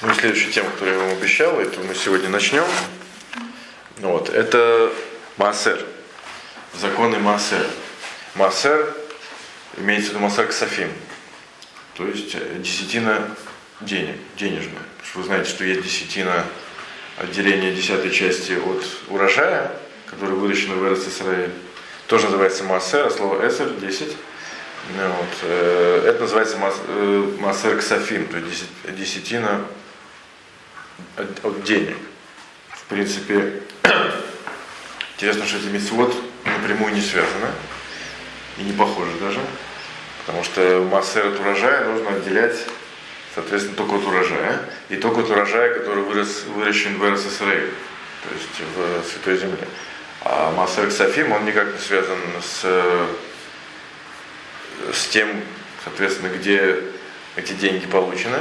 [0.00, 2.62] Ну, следующая тема, которую я вам обещал, это мы сегодня начнем.
[3.96, 4.92] Вот, это
[5.38, 5.84] Маасер.
[6.72, 7.66] Законы Маасер.
[8.36, 8.94] Маасер
[9.76, 10.92] имеется в виду Маасер Ксафим.
[11.94, 13.28] То есть э, десятина
[13.80, 14.84] денег, денежная.
[14.98, 16.44] Потому что вы знаете, что есть десятина
[17.16, 19.72] отделения десятой части от урожая,
[20.06, 21.50] который выращен в РССР.
[22.06, 24.16] Тоже называется Маасер, а слово Эсер 10.
[24.96, 26.56] Ну, вот, э, это называется
[26.86, 28.64] э, Маасер Ксафим, то есть
[28.96, 29.66] десятина
[31.16, 31.96] от, от денег.
[32.70, 33.62] В принципе,
[35.16, 37.48] интересно, что эти мецвод напрямую не связаны
[38.56, 39.40] и не похожи даже,
[40.26, 42.66] потому что массер от урожая нужно отделять,
[43.34, 47.70] соответственно, только от урожая, и только от урожая, который вырос, выращен в РССР,
[48.22, 49.68] то есть в Святой Земле.
[50.22, 52.62] А массер Ксафим, он никак не связан с,
[54.92, 55.28] с тем,
[55.84, 56.82] соответственно, где
[57.36, 58.38] эти деньги получены,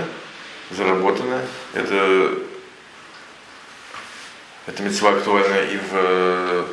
[0.72, 1.40] заработаны.
[1.74, 2.40] Это,
[4.68, 6.68] это мецва актуальна и в,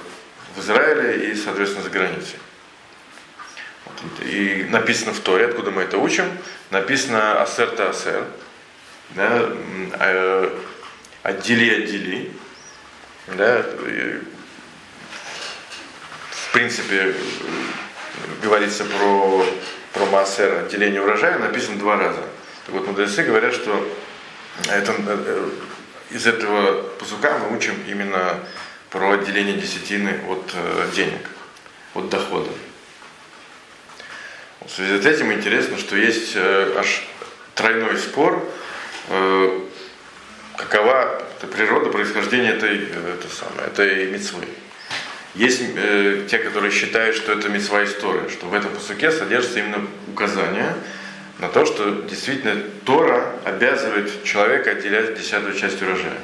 [0.56, 2.38] в Израиле, и, соответственно, за границей.
[4.20, 6.26] И написано в Торе, откуда мы это учим,
[6.70, 8.26] написано асер-та асер,
[9.10, 9.48] да,
[10.00, 10.58] э,
[11.22, 12.32] отдели, отдели,
[13.28, 13.64] да,
[16.30, 17.14] в принципе,
[18.42, 19.46] говорится про,
[19.92, 22.22] про массер, отделение урожая, написано два раза.
[22.66, 23.88] Так вот, мудрецы говорят, что
[24.68, 25.48] это, э,
[26.10, 28.40] из этого пасука мы учим именно
[28.90, 31.28] про отделение десятины от э, денег,
[31.94, 32.50] от дохода.
[34.64, 37.06] В связи с этим интересно, что есть э, аж
[37.54, 38.42] тройной спор,
[40.56, 44.44] какова природа происхождения этой, это самое, этой мецвы.
[45.34, 49.84] Есть э, те, которые считают, что это мецва история, что в этом посуке содержится именно
[50.08, 50.74] указание
[51.38, 56.18] на то, что действительно Тора обязывает человека отделять десятую часть урожая,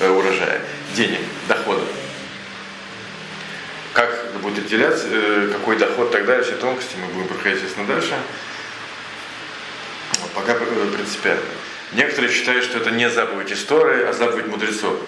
[0.00, 0.60] э, урожая
[0.94, 1.82] денег, дохода.
[3.92, 8.14] Как будет отделяться, э, какой доход далее, все тонкости мы будем проходить, естественно, дальше.
[10.34, 11.42] Пока э, принципиально.
[11.92, 14.98] Некоторые считают, что это не заповедь истории, а заповедь мудрецов.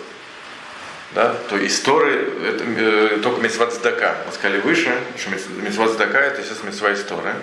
[1.15, 1.35] Да?
[1.49, 4.17] То истории, это э, только мецват здака.
[4.27, 7.35] Мы сказали выше, что мецват здака это, естественно, мецва история.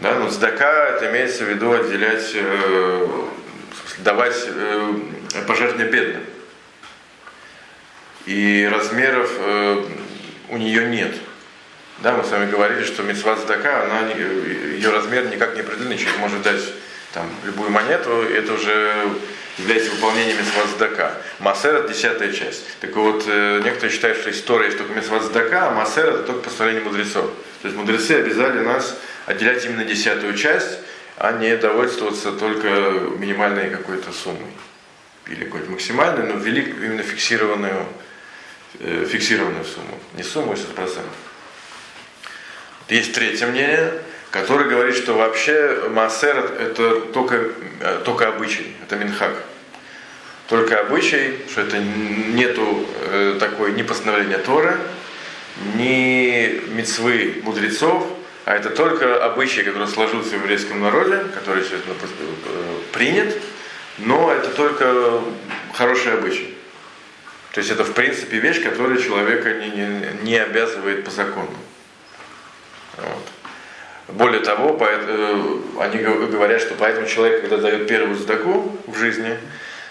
[0.00, 3.06] Да, но сдака это имеется в виду отделять, э,
[3.98, 4.94] давать э,
[5.46, 6.22] пожертвования бедным.
[8.24, 9.84] И размеров э,
[10.48, 11.14] у нее нет.
[11.98, 16.18] Да, мы с вами говорили, что мецва сдака, она, ее размер никак не определенный, человек
[16.18, 16.62] может дать
[17.12, 19.06] там, любую монету, это уже
[19.60, 21.14] является выполнением мецва сдака.
[21.38, 22.64] Массер десятая часть.
[22.80, 26.42] Так вот, э, некоторые считают, что история есть только мецва сдака, а массер это только
[26.42, 27.30] постановление мудрецов.
[27.62, 30.78] То есть мудрецы обязали нас отделять именно десятую часть,
[31.16, 32.68] а не довольствоваться только
[33.18, 34.50] минимальной какой-то суммой.
[35.26, 37.86] Или какой-то максимальной, но ввели именно фиксированную,
[38.80, 40.00] э, фиксированную сумму.
[40.14, 41.04] Не сумму, а 100%.
[42.88, 43.92] Есть третье мнение,
[44.30, 47.50] которое говорит, что вообще массер это только,
[47.80, 49.32] э, только обычай, это минхак.
[50.50, 54.76] Только обычай, что это нету э, такой ни постановления Торы,
[55.76, 58.04] ни мецвы мудрецов,
[58.46, 63.36] а это только обычай, который сложился в еврейском народе, который естественно, э, принят,
[63.98, 65.22] но это только
[65.72, 66.56] хороший обычай.
[67.52, 71.54] То есть это в принципе вещь, которая человека не, не, не обязывает по закону.
[72.96, 74.16] Вот.
[74.16, 79.38] Более того, э, они говорят, что поэтому человек, когда дает первую сдаку в жизни,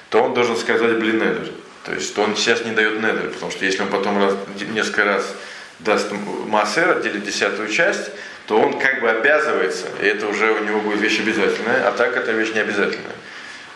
[0.09, 1.51] то он должен сказать блин недер.
[1.85, 4.35] То есть что он сейчас не дает недер, потому что если он потом раз,
[4.73, 5.35] несколько раз
[5.79, 6.11] даст
[6.47, 8.11] массер, отделит десятую часть,
[8.47, 12.17] то он как бы обязывается, и это уже у него будет вещь обязательная, а так
[12.17, 13.15] это вещь не обязательная.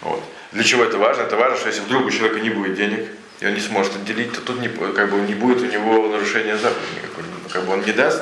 [0.01, 0.23] Вот.
[0.51, 1.21] Для чего это важно?
[1.21, 3.07] Это важно, что если вдруг у человека не будет денег,
[3.39, 6.57] и он не сможет отделить, то тут не, как бы не будет у него нарушения
[6.57, 7.23] заповеди никакой.
[7.51, 8.21] Как бы он не даст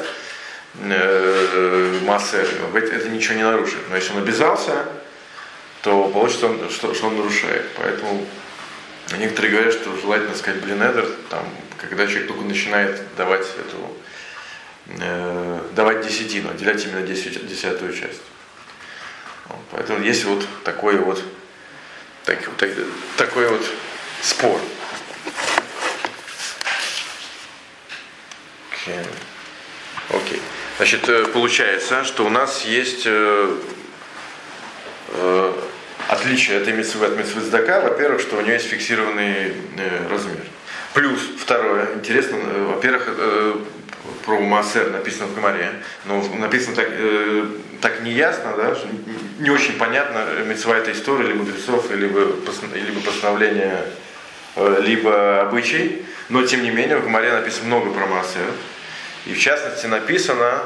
[0.82, 3.80] э, массер, это ничего не нарушит.
[3.90, 4.86] Но если он обязался,
[5.82, 7.66] то получится, что, что он нарушает.
[7.78, 8.26] Поэтому
[9.18, 11.46] некоторые говорят, что желательно сказать блинедер, там,
[11.80, 13.98] когда человек только начинает давать эту
[15.00, 18.22] э, давать десятину, отделять именно десятую часть.
[19.48, 21.24] Вот, поэтому есть вот такой вот
[22.26, 22.70] так, так,
[23.18, 23.66] такой вот
[24.22, 24.60] спор.
[28.72, 28.96] Окей.
[28.96, 29.06] Okay.
[30.10, 30.42] Okay.
[30.78, 33.56] Значит, э, получается, что у нас есть э,
[36.22, 37.82] отличие этой митцвы от митцвы сдака.
[37.82, 40.38] Во-первых, что у нее есть фиксированный э, размер.
[40.94, 43.56] Плюс, второе, интересно, э, во-первых, э,
[44.26, 45.72] про Массер написано в Гамаре,
[46.06, 47.46] но написано так, э,
[47.82, 48.88] так не ясно, да, что
[49.40, 52.20] не очень понятно, мецва это история или мудрецов, либо,
[52.74, 53.84] либо постановление,
[54.56, 58.46] э, либо обычай, но тем не менее в Гмаре написано много про Маасер.
[59.26, 60.62] И в частности написано,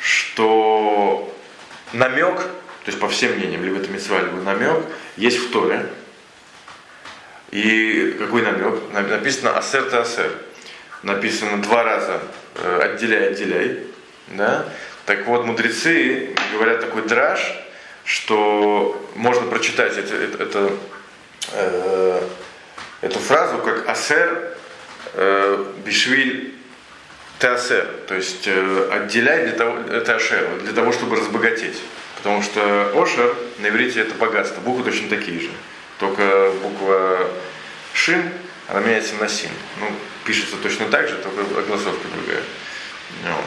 [0.00, 1.34] что
[1.92, 2.40] намек,
[2.86, 4.84] то есть по всем мнениям, либо это мецва, либо намек,
[5.16, 5.86] есть в Торе.
[7.50, 8.80] И какой намек?
[8.92, 10.30] Написано асер асер.
[11.02, 12.20] Написано два раза
[12.54, 13.80] э, отделяй, отделяй.
[14.28, 14.66] Да?
[15.04, 17.40] Так вот, мудрецы говорят такой драж,
[18.04, 20.72] что можно прочитать это, это, это,
[21.54, 22.22] э,
[23.00, 24.56] эту фразу как асер
[25.14, 26.54] э, бишвиль
[27.40, 31.82] теасер, то есть э, отделяй для того, это ашер, для того, чтобы разбогатеть.
[32.16, 35.50] Потому что ошер на иврите это богатство, буквы точно такие же.
[35.98, 37.30] Только буква
[37.92, 38.30] шин,
[38.68, 39.50] она меняется на син.
[39.80, 39.86] Ну,
[40.24, 42.42] пишется точно так же, только огласовка другая.
[43.22, 43.44] Вот.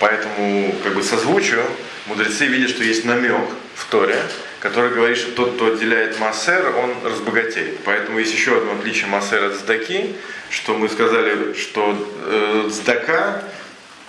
[0.00, 1.64] Поэтому как бы созвучию
[2.06, 4.16] мудрецы видят, что есть намек в Торе,
[4.60, 7.80] который говорит, что тот, кто отделяет массер, он разбогатеет.
[7.84, 10.14] Поэтому есть еще одно отличие массера от здаки,
[10.50, 11.96] что мы сказали, что
[12.26, 13.42] э, здака,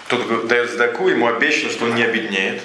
[0.08, 2.62] тот, кто дает здаку, ему обещано, что он не обеднеет,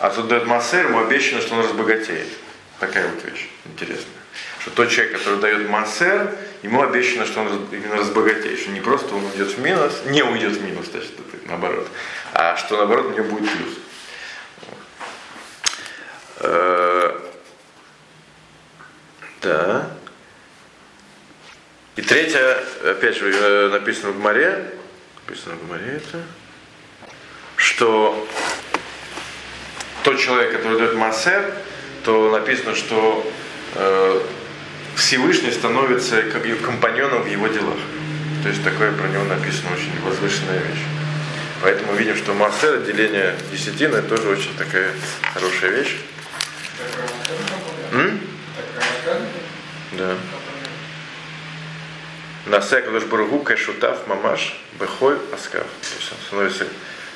[0.00, 2.28] а тот дает массер, ему обещано, что он разбогатеет.
[2.80, 4.06] Такая вот вещь интересная.
[4.60, 9.14] Что тот человек, который дает массер, ему обещано, что он именно разбогатеет, что не просто
[9.14, 11.12] он уйдет в минус, не уйдет в минус, значит,
[11.46, 11.88] наоборот,
[12.32, 13.74] а что наоборот у него будет плюс.
[16.40, 17.20] Э,
[19.42, 19.90] да.
[21.96, 24.72] И третье, опять же, э, написано в море,
[25.26, 26.22] написано в море это,
[27.56, 28.26] что
[30.04, 31.52] тот человек, который дает массер,
[32.04, 33.26] то написано, что
[33.74, 34.20] э,
[34.96, 36.22] Всевышний становится
[36.62, 37.78] компаньоном в его делах.
[38.42, 40.84] То есть такое про него написано очень возвышенная вещь.
[41.62, 44.90] Поэтому видим, что массер, отделение десятины, тоже очень такая
[45.32, 45.96] хорошая вещь.
[47.92, 48.20] М?
[49.92, 50.16] Да.
[52.46, 55.62] Насе Кадош Баругу Кашутав Мамаш Бехоль Аскав.
[55.62, 56.66] То есть он становится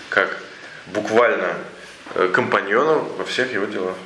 [0.08, 0.38] как
[0.86, 1.54] буквально
[2.32, 3.96] компаньоном во всех его делах.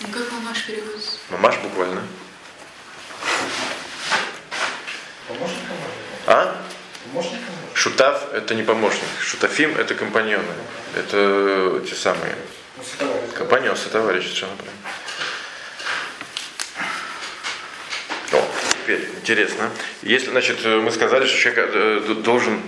[0.00, 1.18] Ну, как мамаш переводится?
[1.30, 2.02] Мамаш буквально.
[5.28, 5.58] Помощник
[6.26, 6.62] А?
[7.04, 7.40] Помощник
[7.74, 9.04] Шутав это не помощник.
[9.20, 10.54] Шутафим это компаньоны.
[10.96, 12.34] Это те самые.
[13.34, 14.80] Компаньон, товарищ, совершенно правильно.
[18.32, 18.50] О,
[18.82, 19.70] теперь интересно.
[20.02, 22.62] Если, значит, мы сказали, что человек э, должен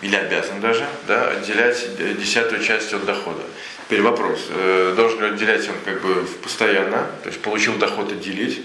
[0.00, 3.42] или обязан даже, да, отделять десятую часть от дохода.
[3.86, 8.62] Теперь вопрос, э, должен ли отделять он как бы постоянно, то есть получил доход отделить,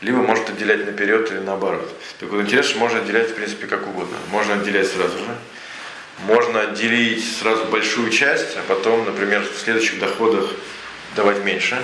[0.00, 1.90] либо может отделять наперед или наоборот.
[2.20, 4.16] Так вот интересно, что можно отделять в принципе как угодно.
[4.30, 5.36] Можно отделять сразу же,
[6.20, 10.50] можно отделить сразу большую часть, а потом, например, в следующих доходах
[11.14, 11.76] давать меньше.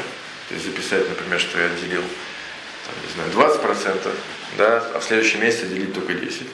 [0.48, 4.10] То есть записать, например, что я отделил там, не знаю, 20%,
[4.58, 6.46] да, а в следующем месяце делить только 10%.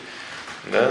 [0.71, 0.87] Да?